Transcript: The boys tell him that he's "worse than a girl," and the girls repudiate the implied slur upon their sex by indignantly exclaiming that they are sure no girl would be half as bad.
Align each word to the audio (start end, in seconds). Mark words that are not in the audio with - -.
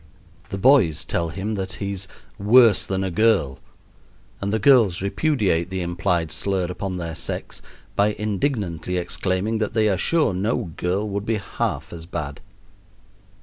The 0.49 0.57
boys 0.57 1.05
tell 1.05 1.29
him 1.29 1.53
that 1.53 1.73
he's 1.73 2.07
"worse 2.39 2.87
than 2.87 3.03
a 3.03 3.11
girl," 3.11 3.59
and 4.41 4.51
the 4.51 4.57
girls 4.57 4.99
repudiate 5.03 5.69
the 5.69 5.83
implied 5.83 6.31
slur 6.31 6.65
upon 6.65 6.97
their 6.97 7.13
sex 7.13 7.61
by 7.95 8.13
indignantly 8.13 8.97
exclaiming 8.97 9.59
that 9.59 9.75
they 9.75 9.87
are 9.89 9.99
sure 9.99 10.33
no 10.33 10.71
girl 10.75 11.07
would 11.07 11.27
be 11.27 11.35
half 11.37 11.93
as 11.93 12.07
bad. 12.07 12.41